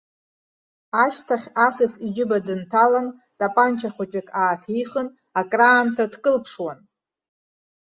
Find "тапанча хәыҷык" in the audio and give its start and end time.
3.37-4.27